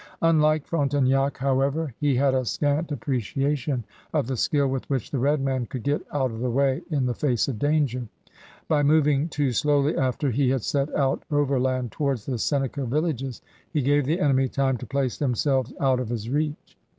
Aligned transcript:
Unlike 0.23 0.65
Frontenac, 0.65 1.37
how 1.37 1.53
96 1.53 1.53
CRUSADERS 1.53 1.53
OF 1.53 1.53
NEW 1.53 1.69
FRANCE 1.69 1.77
ever, 1.77 1.95
he 1.99 2.15
had 2.15 2.33
a 2.33 2.43
scant 2.45 2.91
appreciation 2.91 3.83
of 4.15 4.25
the 4.25 4.35
skill 4.35 4.67
with 4.67 4.89
which 4.89 5.11
the 5.11 5.19
red 5.19 5.39
man 5.39 5.67
could 5.67 5.83
get 5.83 6.01
out 6.11 6.31
of 6.31 6.39
the 6.39 6.49
way 6.49 6.81
in 6.89 7.05
the 7.05 7.13
face 7.13 7.47
of 7.47 7.59
danger. 7.59 8.07
By 8.67 8.81
moving 8.81 9.29
too 9.29 9.51
slowly 9.51 9.95
after 9.95 10.31
he 10.31 10.49
had 10.49 10.63
set 10.63 10.91
out 10.95 11.21
overland 11.29 11.91
towards 11.91 12.25
the 12.25 12.39
Seneca 12.39 12.83
villages, 12.85 13.43
he 13.71 13.83
gave 13.83 14.07
the 14.07 14.19
enemy 14.19 14.47
time 14.47 14.77
to 14.77 14.87
place 14.87 15.19
themselves 15.19 15.71
out 15.79 15.99
of 15.99 16.09
his 16.09 16.31
reach. 16.31 16.79